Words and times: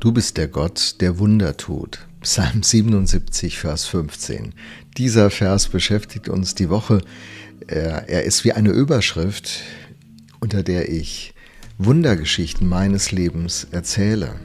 Du 0.00 0.12
bist 0.12 0.38
der 0.38 0.48
Gott, 0.48 0.96
der 1.02 1.18
Wunder 1.18 1.58
tut. 1.58 2.06
Psalm 2.22 2.62
77, 2.62 3.58
Vers 3.58 3.84
15. 3.84 4.54
Dieser 4.96 5.28
Vers 5.28 5.68
beschäftigt 5.68 6.30
uns 6.30 6.54
die 6.54 6.70
Woche. 6.70 7.02
Er, 7.66 8.24
ist 8.24 8.42
wie 8.46 8.54
eine 8.54 8.70
Überschrift, 8.70 9.60
unter 10.40 10.62
der 10.62 10.88
ich 10.90 11.34
Wundergeschichten 11.76 12.66
meines 12.66 13.12
Lebens 13.12 13.66
erzähle. 13.72 14.36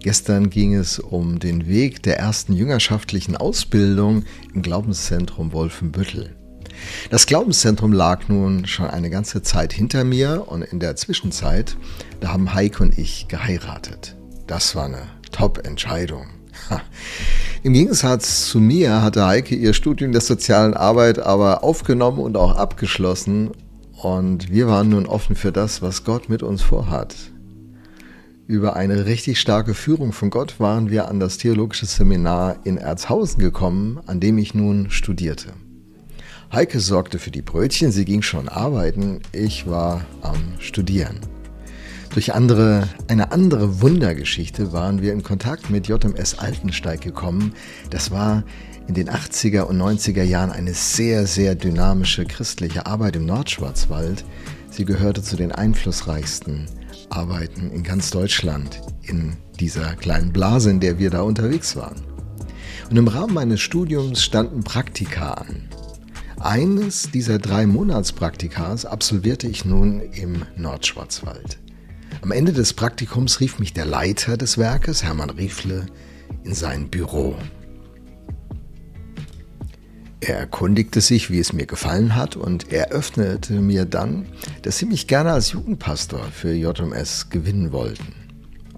Gestern 0.00 0.48
ging 0.48 0.74
es 0.74 0.98
um 0.98 1.38
den 1.38 1.68
Weg 1.68 2.02
der 2.02 2.18
ersten 2.18 2.54
jüngerschaftlichen 2.54 3.36
Ausbildung 3.36 4.24
im 4.54 4.62
Glaubenszentrum 4.62 5.52
Wolfenbüttel. 5.52 6.34
Das 7.10 7.26
Glaubenszentrum 7.26 7.92
lag 7.92 8.28
nun 8.28 8.66
schon 8.66 8.86
eine 8.86 9.10
ganze 9.10 9.42
Zeit 9.42 9.74
hinter 9.74 10.02
mir 10.02 10.44
und 10.48 10.62
in 10.62 10.80
der 10.80 10.96
Zwischenzeit, 10.96 11.76
da 12.20 12.28
haben 12.28 12.54
Heike 12.54 12.82
und 12.82 12.98
ich 12.98 13.28
geheiratet. 13.28 14.16
Das 14.46 14.76
war 14.76 14.84
eine 14.84 15.08
Top-Entscheidung. 15.32 16.26
Im 17.62 17.72
Gegensatz 17.72 18.46
zu 18.48 18.60
mir 18.60 19.02
hatte 19.02 19.26
Heike 19.26 19.54
ihr 19.54 19.72
Studium 19.72 20.12
der 20.12 20.20
sozialen 20.20 20.74
Arbeit 20.74 21.18
aber 21.18 21.64
aufgenommen 21.64 22.18
und 22.18 22.36
auch 22.36 22.56
abgeschlossen 22.56 23.50
und 24.02 24.50
wir 24.50 24.68
waren 24.68 24.90
nun 24.90 25.06
offen 25.06 25.34
für 25.34 25.50
das, 25.50 25.80
was 25.80 26.04
Gott 26.04 26.28
mit 26.28 26.42
uns 26.42 26.62
vorhat. 26.62 27.14
Über 28.46 28.76
eine 28.76 29.06
richtig 29.06 29.40
starke 29.40 29.72
Führung 29.72 30.12
von 30.12 30.28
Gott 30.28 30.60
waren 30.60 30.90
wir 30.90 31.08
an 31.08 31.18
das 31.18 31.38
theologische 31.38 31.86
Seminar 31.86 32.56
in 32.64 32.76
Erzhausen 32.76 33.40
gekommen, 33.40 34.00
an 34.06 34.20
dem 34.20 34.36
ich 34.36 34.52
nun 34.52 34.90
studierte. 34.90 35.54
Heike 36.52 36.80
sorgte 36.80 37.18
für 37.18 37.30
die 37.30 37.40
Brötchen, 37.40 37.90
sie 37.90 38.04
ging 38.04 38.20
schon 38.20 38.50
arbeiten, 38.50 39.20
ich 39.32 39.66
war 39.66 40.04
am 40.20 40.36
Studieren. 40.58 41.33
Durch 42.14 42.32
andere, 42.32 42.88
eine 43.08 43.32
andere 43.32 43.82
Wundergeschichte 43.82 44.72
waren 44.72 45.02
wir 45.02 45.12
in 45.12 45.24
Kontakt 45.24 45.68
mit 45.68 45.88
JMS 45.88 46.38
Altensteig 46.38 47.00
gekommen. 47.00 47.54
Das 47.90 48.12
war 48.12 48.44
in 48.86 48.94
den 48.94 49.10
80er 49.10 49.62
und 49.62 49.82
90er 49.82 50.22
Jahren 50.22 50.52
eine 50.52 50.74
sehr, 50.74 51.26
sehr 51.26 51.56
dynamische 51.56 52.24
christliche 52.24 52.86
Arbeit 52.86 53.16
im 53.16 53.26
Nordschwarzwald. 53.26 54.24
Sie 54.70 54.84
gehörte 54.84 55.24
zu 55.24 55.34
den 55.34 55.50
einflussreichsten 55.50 56.66
Arbeiten 57.10 57.72
in 57.72 57.82
ganz 57.82 58.12
Deutschland 58.12 58.80
in 59.02 59.36
dieser 59.58 59.96
kleinen 59.96 60.32
Blase, 60.32 60.70
in 60.70 60.78
der 60.78 61.00
wir 61.00 61.10
da 61.10 61.22
unterwegs 61.22 61.74
waren. 61.74 62.00
Und 62.90 62.96
im 62.96 63.08
Rahmen 63.08 63.34
meines 63.34 63.60
Studiums 63.60 64.22
standen 64.22 64.62
Praktika 64.62 65.32
an. 65.32 65.68
Eines 66.38 67.10
dieser 67.10 67.40
drei 67.40 67.66
Monatspraktikas 67.66 68.84
absolvierte 68.84 69.48
ich 69.48 69.64
nun 69.64 70.00
im 70.12 70.44
Nordschwarzwald. 70.56 71.58
Am 72.24 72.32
Ende 72.32 72.54
des 72.54 72.72
Praktikums 72.72 73.40
rief 73.40 73.58
mich 73.58 73.74
der 73.74 73.84
Leiter 73.84 74.38
des 74.38 74.56
Werkes, 74.56 75.04
Hermann 75.04 75.28
Riefle, 75.28 75.84
in 76.42 76.54
sein 76.54 76.88
Büro. 76.88 77.36
Er 80.20 80.38
erkundigte 80.38 81.02
sich, 81.02 81.30
wie 81.30 81.38
es 81.38 81.52
mir 81.52 81.66
gefallen 81.66 82.16
hat 82.16 82.34
und 82.34 82.72
eröffnete 82.72 83.60
mir 83.60 83.84
dann, 83.84 84.24
dass 84.62 84.78
sie 84.78 84.86
mich 84.86 85.06
gerne 85.06 85.32
als 85.32 85.52
Jugendpastor 85.52 86.24
für 86.32 86.54
JMS 86.54 87.28
gewinnen 87.28 87.72
wollten. 87.72 88.14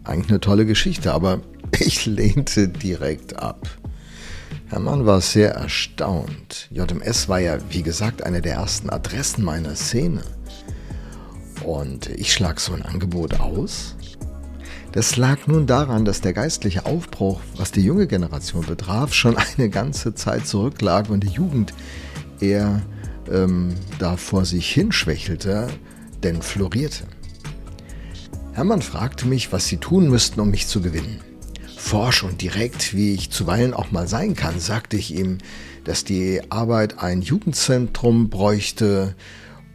Eigentlich 0.02 0.30
eine 0.30 0.40
tolle 0.40 0.66
Geschichte, 0.66 1.12
aber 1.12 1.40
ich 1.78 2.04
lehnte 2.04 2.66
direkt 2.66 3.38
ab. 3.38 3.68
Hermann 4.70 5.06
war 5.06 5.20
sehr 5.20 5.52
erstaunt. 5.52 6.66
JMS 6.72 7.28
war 7.28 7.38
ja, 7.38 7.58
wie 7.70 7.84
gesagt, 7.84 8.24
eine 8.24 8.42
der 8.42 8.54
ersten 8.54 8.90
Adressen 8.90 9.44
meiner 9.44 9.76
Szene. 9.76 10.24
Und 11.66 12.08
ich 12.08 12.32
schlag 12.32 12.60
so 12.60 12.72
ein 12.72 12.82
Angebot 12.82 13.40
aus 13.40 13.96
das 14.96 15.18
lag 15.18 15.46
nun 15.46 15.66
daran, 15.66 16.06
dass 16.06 16.22
der 16.22 16.32
geistliche 16.32 16.86
Aufbruch, 16.86 17.42
was 17.58 17.70
die 17.70 17.82
junge 17.82 18.06
Generation 18.06 18.64
betraf, 18.64 19.12
schon 19.12 19.36
eine 19.58 19.68
ganze 19.68 20.14
Zeit 20.14 20.46
zurücklag 20.46 21.10
und 21.10 21.22
die 21.22 21.28
Jugend 21.28 21.74
eher 22.40 22.80
ähm, 23.30 23.74
da 23.98 24.16
vor 24.16 24.46
sich 24.46 24.72
hinschwächelte, 24.72 25.68
denn 26.22 26.40
florierte. 26.40 27.04
Hermann 28.54 28.80
fragte 28.80 29.26
mich, 29.26 29.52
was 29.52 29.66
sie 29.66 29.76
tun 29.76 30.08
müssten, 30.08 30.40
um 30.40 30.50
mich 30.50 30.66
zu 30.66 30.80
gewinnen. 30.80 31.20
Forsch 31.76 32.22
und 32.22 32.40
direkt, 32.40 32.94
wie 32.94 33.12
ich 33.12 33.30
zuweilen 33.30 33.74
auch 33.74 33.90
mal 33.90 34.08
sein 34.08 34.34
kann, 34.34 34.60
sagte 34.60 34.96
ich 34.96 35.14
ihm, 35.14 35.36
dass 35.84 36.04
die 36.04 36.40
Arbeit 36.48 37.00
ein 37.02 37.20
Jugendzentrum 37.20 38.30
bräuchte 38.30 39.14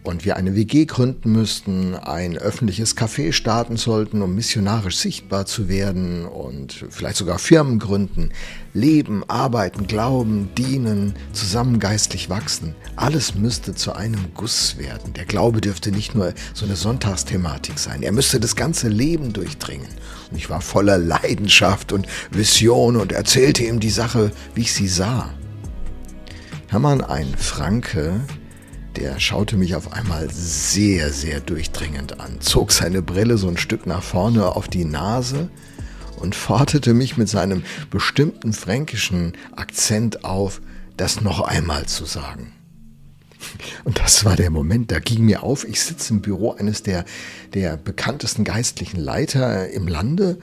und 0.03 0.25
wir 0.25 0.35
eine 0.35 0.55
WG 0.55 0.85
gründen 0.85 1.31
müssten, 1.31 1.95
ein 1.95 2.37
öffentliches 2.37 2.97
Café 2.97 3.33
starten 3.33 3.77
sollten, 3.77 4.21
um 4.21 4.33
missionarisch 4.33 4.97
sichtbar 4.97 5.45
zu 5.45 5.69
werden 5.69 6.25
und 6.25 6.85
vielleicht 6.89 7.17
sogar 7.17 7.37
Firmen 7.37 7.77
gründen, 7.77 8.31
leben, 8.73 9.23
arbeiten, 9.27 9.85
glauben, 9.85 10.49
dienen, 10.57 11.13
zusammen 11.33 11.79
geistlich 11.79 12.29
wachsen. 12.29 12.75
Alles 12.95 13.35
müsste 13.35 13.75
zu 13.75 13.93
einem 13.93 14.33
Guss 14.33 14.77
werden. 14.77 15.13
Der 15.13 15.25
Glaube 15.25 15.61
dürfte 15.61 15.91
nicht 15.91 16.15
nur 16.15 16.33
so 16.53 16.65
eine 16.65 16.75
Sonntagsthematik 16.75 17.77
sein, 17.77 18.01
er 18.01 18.11
müsste 18.11 18.39
das 18.39 18.55
ganze 18.55 18.87
Leben 18.87 19.33
durchdringen. 19.33 19.87
Und 20.31 20.37
ich 20.37 20.49
war 20.49 20.61
voller 20.61 20.97
Leidenschaft 20.97 21.91
und 21.91 22.07
Vision 22.31 22.95
und 22.95 23.11
erzählte 23.11 23.63
ihm 23.63 23.79
die 23.79 23.89
Sache, 23.89 24.31
wie 24.55 24.61
ich 24.61 24.73
sie 24.73 24.87
sah. 24.87 25.29
Hermann, 26.69 27.01
ein 27.01 27.27
Franke, 27.37 28.21
der 28.95 29.19
schaute 29.19 29.57
mich 29.57 29.75
auf 29.75 29.93
einmal 29.93 30.29
sehr, 30.31 31.11
sehr 31.11 31.39
durchdringend 31.39 32.19
an, 32.19 32.41
zog 32.41 32.71
seine 32.71 33.01
Brille 33.01 33.37
so 33.37 33.47
ein 33.47 33.57
Stück 33.57 33.85
nach 33.85 34.03
vorne 34.03 34.55
auf 34.55 34.67
die 34.67 34.85
Nase 34.85 35.49
und 36.17 36.35
forderte 36.35 36.93
mich 36.93 37.17
mit 37.17 37.29
seinem 37.29 37.63
bestimmten 37.89 38.53
fränkischen 38.53 39.33
Akzent 39.55 40.23
auf, 40.23 40.61
das 40.97 41.21
noch 41.21 41.41
einmal 41.41 41.85
zu 41.85 42.05
sagen. 42.05 42.51
Und 43.83 43.99
das 43.99 44.23
war 44.23 44.35
der 44.35 44.51
Moment, 44.51 44.91
da 44.91 44.99
ging 44.99 45.25
mir 45.25 45.41
auf, 45.41 45.67
ich 45.67 45.81
sitze 45.81 46.13
im 46.13 46.21
Büro 46.21 46.51
eines 46.51 46.83
der, 46.83 47.05
der 47.53 47.75
bekanntesten 47.77 48.43
geistlichen 48.43 48.99
Leiter 48.99 49.69
im 49.69 49.87
Lande 49.87 50.37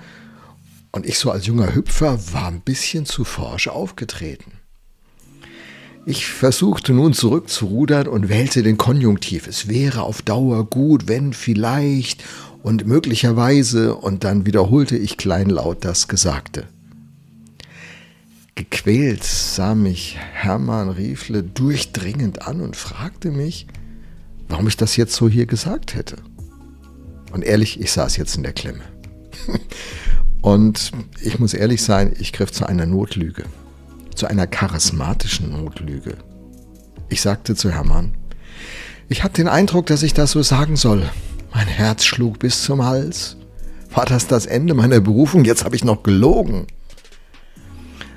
und 0.90 1.06
ich 1.06 1.18
so 1.18 1.30
als 1.30 1.46
junger 1.46 1.74
Hüpfer 1.74 2.18
war 2.32 2.48
ein 2.48 2.60
bisschen 2.60 3.06
zu 3.06 3.24
forsch 3.24 3.68
aufgetreten. 3.68 4.52
Ich 6.10 6.26
versuchte 6.26 6.94
nun 6.94 7.12
zurückzurudern 7.12 8.08
und 8.08 8.30
wählte 8.30 8.62
den 8.62 8.78
Konjunktiv. 8.78 9.46
Es 9.46 9.68
wäre 9.68 10.04
auf 10.04 10.22
Dauer 10.22 10.64
gut, 10.64 11.06
wenn 11.06 11.34
vielleicht 11.34 12.24
und 12.62 12.86
möglicherweise, 12.86 13.94
und 13.94 14.24
dann 14.24 14.46
wiederholte 14.46 14.96
ich 14.96 15.18
kleinlaut 15.18 15.84
das 15.84 16.08
Gesagte. 16.08 16.64
Gequält 18.54 19.22
sah 19.22 19.74
mich 19.74 20.16
Hermann 20.32 20.88
Riefle 20.88 21.42
durchdringend 21.42 22.40
an 22.48 22.62
und 22.62 22.74
fragte 22.74 23.30
mich, 23.30 23.66
warum 24.48 24.66
ich 24.66 24.78
das 24.78 24.96
jetzt 24.96 25.14
so 25.14 25.28
hier 25.28 25.44
gesagt 25.44 25.94
hätte. 25.94 26.16
Und 27.32 27.44
ehrlich, 27.44 27.82
ich 27.82 27.92
saß 27.92 28.16
jetzt 28.16 28.34
in 28.34 28.44
der 28.44 28.54
Klemme. 28.54 28.84
Und 30.40 30.92
ich 31.20 31.38
muss 31.38 31.52
ehrlich 31.52 31.82
sein, 31.82 32.14
ich 32.18 32.32
griff 32.32 32.52
zu 32.52 32.64
einer 32.64 32.86
Notlüge 32.86 33.44
zu 34.18 34.26
einer 34.26 34.46
charismatischen 34.46 35.50
Notlüge. 35.50 36.18
Ich 37.08 37.22
sagte 37.22 37.54
zu 37.54 37.70
Hermann, 37.70 38.16
ich 39.08 39.22
hatte 39.22 39.40
den 39.40 39.48
Eindruck, 39.48 39.86
dass 39.86 40.02
ich 40.02 40.12
das 40.12 40.32
so 40.32 40.42
sagen 40.42 40.76
soll. 40.76 41.08
Mein 41.54 41.68
Herz 41.68 42.04
schlug 42.04 42.40
bis 42.40 42.62
zum 42.62 42.84
Hals. 42.84 43.36
War 43.90 44.04
das 44.04 44.26
das 44.26 44.44
Ende 44.44 44.74
meiner 44.74 45.00
Berufung? 45.00 45.44
Jetzt 45.44 45.64
habe 45.64 45.76
ich 45.76 45.84
noch 45.84 46.02
gelogen. 46.02 46.66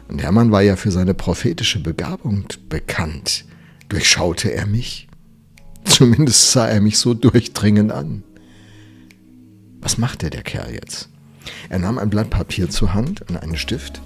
Und 0.09 0.21
Hermann 0.21 0.51
war 0.51 0.61
ja 0.61 0.75
für 0.75 0.91
seine 0.91 1.13
prophetische 1.13 1.79
Begabung 1.79 2.45
bekannt. 2.67 3.45
Durchschaute 3.87 4.51
er 4.51 4.65
mich? 4.65 5.07
Zumindest 5.85 6.51
sah 6.51 6.67
er 6.67 6.81
mich 6.81 6.97
so 6.97 7.13
durchdringend 7.13 7.91
an. 7.91 8.23
Was 9.79 9.97
machte 9.97 10.29
der 10.29 10.41
Kerl 10.41 10.73
jetzt? 10.73 11.09
Er 11.69 11.79
nahm 11.79 11.97
ein 11.97 12.09
Blatt 12.09 12.29
Papier 12.29 12.69
zur 12.69 12.93
Hand 12.93 13.21
und 13.29 13.37
einen 13.37 13.57
Stift 13.57 14.01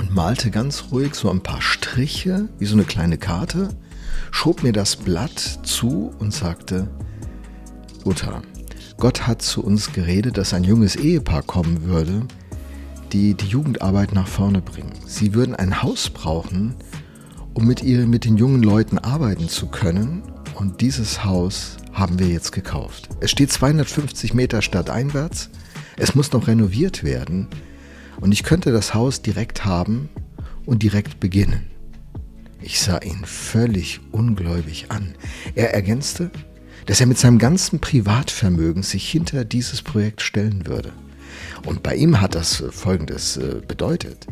und 0.00 0.14
malte 0.14 0.50
ganz 0.50 0.84
ruhig 0.90 1.14
so 1.14 1.30
ein 1.30 1.42
paar 1.42 1.60
Striche, 1.60 2.48
wie 2.58 2.64
so 2.64 2.74
eine 2.74 2.84
kleine 2.84 3.18
Karte, 3.18 3.68
schob 4.30 4.62
mir 4.62 4.72
das 4.72 4.96
Blatt 4.96 5.38
zu 5.62 6.10
und 6.18 6.32
sagte, 6.32 6.88
Uta, 8.06 8.40
Gott 8.96 9.26
hat 9.26 9.42
zu 9.42 9.62
uns 9.62 9.92
geredet, 9.92 10.38
dass 10.38 10.54
ein 10.54 10.64
junges 10.64 10.96
Ehepaar 10.96 11.42
kommen 11.42 11.84
würde, 11.84 12.22
die 13.12 13.34
die 13.34 13.46
Jugendarbeit 13.46 14.14
nach 14.14 14.26
vorne 14.26 14.62
bringen. 14.62 14.92
Sie 15.06 15.34
würden 15.34 15.54
ein 15.54 15.82
Haus 15.82 16.08
brauchen, 16.08 16.76
um 17.52 17.66
mit, 17.66 17.82
ihr, 17.82 18.06
mit 18.06 18.24
den 18.24 18.38
jungen 18.38 18.62
Leuten 18.62 18.96
arbeiten 18.96 19.50
zu 19.50 19.66
können. 19.66 20.22
Und 20.54 20.80
dieses 20.80 21.24
Haus 21.24 21.76
haben 21.92 22.18
wir 22.18 22.28
jetzt 22.28 22.52
gekauft. 22.52 23.10
Es 23.20 23.30
steht 23.30 23.52
250 23.52 24.32
Meter 24.32 24.62
stadteinwärts. 24.62 25.50
Es 25.98 26.14
muss 26.14 26.32
noch 26.32 26.46
renoviert 26.46 27.04
werden. 27.04 27.48
Und 28.20 28.32
ich 28.32 28.42
könnte 28.42 28.72
das 28.72 28.94
Haus 28.94 29.22
direkt 29.22 29.64
haben 29.64 30.08
und 30.66 30.82
direkt 30.82 31.20
beginnen. 31.20 31.66
Ich 32.62 32.80
sah 32.80 32.98
ihn 32.98 33.24
völlig 33.24 34.00
ungläubig 34.12 34.86
an. 34.90 35.14
Er 35.54 35.72
ergänzte, 35.72 36.30
dass 36.86 37.00
er 37.00 37.06
mit 37.06 37.18
seinem 37.18 37.38
ganzen 37.38 37.80
Privatvermögen 37.80 38.82
sich 38.82 39.08
hinter 39.08 39.44
dieses 39.44 39.82
Projekt 39.82 40.20
stellen 40.20 40.66
würde. 40.66 40.92
Und 41.64 41.82
bei 41.82 41.94
ihm 41.94 42.20
hat 42.20 42.34
das 42.34 42.62
Folgendes 42.70 43.36
äh, 43.36 43.62
bedeutet. 43.66 44.26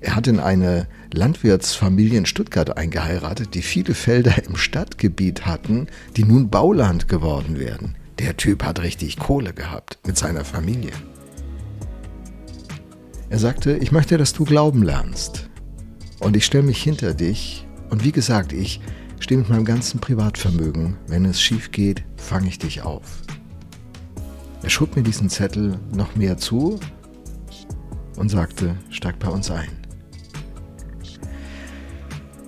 Er 0.00 0.14
hat 0.14 0.26
in 0.26 0.40
eine 0.40 0.86
Landwirtsfamilie 1.12 2.18
in 2.18 2.26
Stuttgart 2.26 2.76
eingeheiratet, 2.76 3.54
die 3.54 3.62
viele 3.62 3.94
Felder 3.94 4.44
im 4.44 4.56
Stadtgebiet 4.56 5.44
hatten, 5.46 5.88
die 6.16 6.24
nun 6.24 6.50
Bauland 6.50 7.08
geworden 7.08 7.58
werden. 7.58 7.96
Der 8.18 8.36
Typ 8.36 8.64
hat 8.64 8.82
richtig 8.82 9.18
Kohle 9.18 9.52
gehabt 9.52 9.98
mit 10.06 10.16
seiner 10.16 10.44
Familie. 10.44 10.92
Er 13.30 13.38
sagte, 13.38 13.76
ich 13.76 13.92
möchte, 13.92 14.16
dass 14.16 14.32
du 14.32 14.44
glauben 14.44 14.82
lernst. 14.82 15.48
Und 16.20 16.36
ich 16.36 16.46
stelle 16.46 16.64
mich 16.64 16.82
hinter 16.82 17.14
dich. 17.14 17.66
Und 17.90 18.04
wie 18.04 18.12
gesagt, 18.12 18.52
ich 18.52 18.80
stehe 19.20 19.38
mit 19.38 19.50
meinem 19.50 19.64
ganzen 19.64 20.00
Privatvermögen. 20.00 20.96
Wenn 21.06 21.24
es 21.24 21.40
schief 21.40 21.70
geht, 21.70 22.04
fange 22.16 22.48
ich 22.48 22.58
dich 22.58 22.82
auf. 22.82 23.22
Er 24.62 24.70
schob 24.70 24.96
mir 24.96 25.02
diesen 25.02 25.28
Zettel 25.28 25.78
noch 25.94 26.16
mehr 26.16 26.38
zu 26.38 26.80
und 28.16 28.30
sagte, 28.30 28.76
steig 28.90 29.18
bei 29.18 29.28
uns 29.28 29.50
ein. 29.50 29.68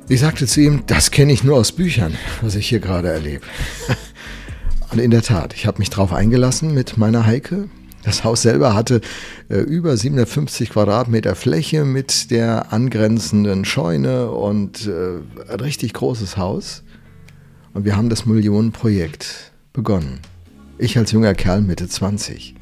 Ich 0.08 0.20
sagte 0.20 0.46
zu 0.46 0.60
ihm, 0.60 0.82
das 0.86 1.12
kenne 1.12 1.32
ich 1.32 1.44
nur 1.44 1.56
aus 1.56 1.70
Büchern, 1.70 2.16
was 2.40 2.56
ich 2.56 2.68
hier 2.68 2.80
gerade 2.80 3.08
erlebe. 3.08 3.44
Und 4.90 4.98
in 4.98 5.12
der 5.12 5.22
Tat, 5.22 5.54
ich 5.54 5.66
habe 5.66 5.78
mich 5.78 5.88
darauf 5.88 6.12
eingelassen 6.12 6.74
mit 6.74 6.96
meiner 6.96 7.26
Heike. 7.26 7.68
Das 8.02 8.24
Haus 8.24 8.42
selber 8.42 8.74
hatte 8.74 9.00
äh, 9.48 9.58
über 9.58 9.96
750 9.96 10.70
Quadratmeter 10.70 11.34
Fläche 11.34 11.84
mit 11.84 12.30
der 12.30 12.72
angrenzenden 12.72 13.64
Scheune 13.64 14.30
und 14.30 14.86
äh, 14.86 15.18
ein 15.52 15.60
richtig 15.60 15.92
großes 15.92 16.36
Haus. 16.36 16.82
Und 17.74 17.84
wir 17.84 17.96
haben 17.96 18.08
das 18.08 18.26
Millionenprojekt 18.26 19.52
begonnen. 19.72 20.20
Ich 20.78 20.96
als 20.96 21.12
junger 21.12 21.34
Kerl 21.34 21.60
Mitte 21.60 21.88
20. 21.88 22.54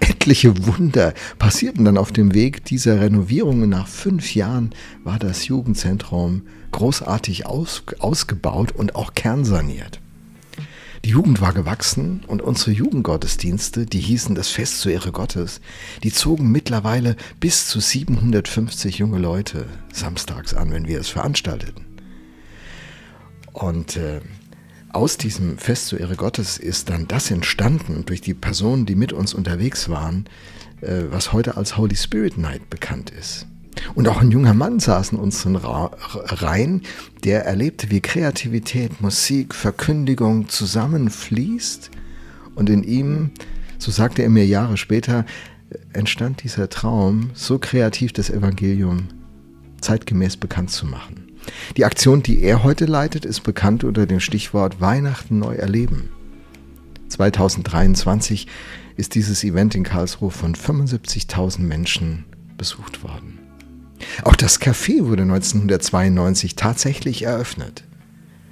Etliche 0.00 0.66
Wunder 0.66 1.12
passierten 1.38 1.84
dann 1.84 1.98
auf 1.98 2.12
dem 2.12 2.34
Weg 2.34 2.64
dieser 2.64 3.00
Renovierungen. 3.00 3.68
Nach 3.68 3.86
fünf 3.86 4.34
Jahren 4.34 4.70
war 5.04 5.18
das 5.18 5.46
Jugendzentrum 5.46 6.42
großartig 6.72 7.46
aus, 7.46 7.82
ausgebaut 7.98 8.72
und 8.72 8.96
auch 8.96 9.14
kernsaniert. 9.14 10.00
Die 11.04 11.10
Jugend 11.10 11.40
war 11.40 11.52
gewachsen 11.52 12.22
und 12.26 12.42
unsere 12.42 12.72
Jugendgottesdienste, 12.72 13.86
die 13.86 14.00
hießen 14.00 14.34
das 14.34 14.48
Fest 14.48 14.80
zur 14.80 14.92
Ehre 14.92 15.12
Gottes, 15.12 15.60
die 16.02 16.12
zogen 16.12 16.50
mittlerweile 16.50 17.16
bis 17.40 17.68
zu 17.68 17.80
750 17.80 18.98
junge 18.98 19.18
Leute 19.18 19.66
samstags 19.92 20.54
an, 20.54 20.70
wenn 20.70 20.88
wir 20.88 21.00
es 21.00 21.08
veranstalteten. 21.08 21.84
Und 23.52 23.96
äh, 23.96 24.20
aus 24.90 25.18
diesem 25.18 25.58
Fest 25.58 25.88
zur 25.88 26.00
Ehre 26.00 26.16
Gottes 26.16 26.58
ist 26.58 26.90
dann 26.90 27.06
das 27.08 27.30
entstanden 27.30 28.04
durch 28.06 28.20
die 28.20 28.34
Personen, 28.34 28.86
die 28.86 28.94
mit 28.94 29.12
uns 29.12 29.34
unterwegs 29.34 29.88
waren, 29.88 30.26
äh, 30.80 31.04
was 31.10 31.32
heute 31.32 31.56
als 31.56 31.76
Holy 31.76 31.96
Spirit 31.96 32.38
Night 32.38 32.70
bekannt 32.70 33.10
ist. 33.10 33.46
Und 33.94 34.08
auch 34.08 34.20
ein 34.20 34.30
junger 34.30 34.54
Mann 34.54 34.80
saß 34.80 35.12
in 35.12 35.18
unseren 35.18 35.56
Reihen, 35.56 36.82
der 37.24 37.44
erlebte, 37.44 37.90
wie 37.90 38.00
Kreativität, 38.00 39.00
Musik, 39.00 39.54
Verkündigung 39.54 40.48
zusammenfließt. 40.48 41.90
Und 42.54 42.70
in 42.70 42.82
ihm, 42.82 43.30
so 43.78 43.90
sagte 43.90 44.22
er 44.22 44.30
mir 44.30 44.46
Jahre 44.46 44.76
später, 44.76 45.24
entstand 45.92 46.42
dieser 46.42 46.68
Traum, 46.68 47.30
so 47.34 47.58
kreativ 47.58 48.12
das 48.12 48.30
Evangelium 48.30 49.08
zeitgemäß 49.80 50.36
bekannt 50.36 50.70
zu 50.70 50.86
machen. 50.86 51.28
Die 51.76 51.84
Aktion, 51.84 52.22
die 52.22 52.42
er 52.42 52.62
heute 52.64 52.84
leitet, 52.84 53.24
ist 53.24 53.40
bekannt 53.40 53.84
unter 53.84 54.06
dem 54.06 54.20
Stichwort 54.20 54.80
Weihnachten 54.80 55.38
neu 55.38 55.54
erleben. 55.54 56.10
2023 57.08 58.46
ist 58.96 59.14
dieses 59.14 59.44
Event 59.44 59.74
in 59.74 59.84
Karlsruhe 59.84 60.30
von 60.30 60.54
75.000 60.54 61.60
Menschen 61.60 62.24
besucht 62.58 63.02
worden. 63.02 63.37
Auch 64.24 64.36
das 64.36 64.60
Café 64.60 65.04
wurde 65.04 65.22
1992 65.22 66.56
tatsächlich 66.56 67.22
eröffnet. 67.22 67.84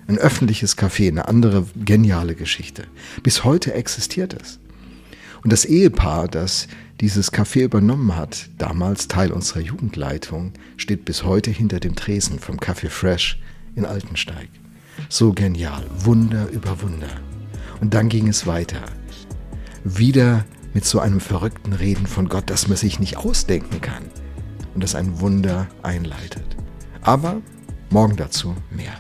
Ein 0.08 0.18
öffentliches 0.18 0.78
Café, 0.78 1.08
eine 1.08 1.26
andere 1.26 1.66
geniale 1.76 2.34
Geschichte. 2.34 2.84
Bis 3.22 3.44
heute 3.44 3.74
existiert 3.74 4.34
es. 4.40 4.60
Und 5.42 5.52
das 5.52 5.64
Ehepaar, 5.64 6.28
das 6.28 6.68
dieses 7.00 7.32
Café 7.32 7.64
übernommen 7.64 8.16
hat, 8.16 8.48
damals 8.58 9.08
Teil 9.08 9.32
unserer 9.32 9.60
Jugendleitung, 9.60 10.52
steht 10.76 11.04
bis 11.04 11.24
heute 11.24 11.50
hinter 11.50 11.80
dem 11.80 11.94
Tresen 11.94 12.38
vom 12.38 12.58
Café 12.58 12.88
Fresh 12.88 13.40
in 13.74 13.84
Altensteig. 13.84 14.48
So 15.08 15.32
genial, 15.32 15.84
Wunder 15.98 16.48
über 16.50 16.80
Wunder. 16.80 17.10
Und 17.80 17.92
dann 17.94 18.08
ging 18.08 18.28
es 18.28 18.46
weiter. 18.46 18.80
Wieder 19.84 20.44
mit 20.72 20.84
so 20.84 21.00
einem 21.00 21.20
verrückten 21.20 21.72
Reden 21.72 22.06
von 22.06 22.28
Gott, 22.28 22.48
das 22.48 22.68
man 22.68 22.76
sich 22.76 22.98
nicht 22.98 23.16
ausdenken 23.16 23.80
kann 23.80 24.04
und 24.76 24.84
das 24.84 24.94
ein 24.94 25.20
Wunder 25.20 25.68
einleitet. 25.82 26.44
Aber 27.00 27.40
morgen 27.88 28.14
dazu 28.14 28.54
mehr. 28.70 28.92